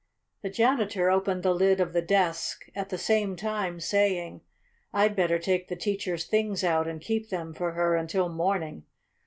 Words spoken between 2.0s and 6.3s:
desk, at the same time saying: "I'd better take the teacher's